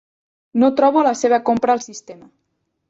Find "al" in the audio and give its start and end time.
1.79-1.87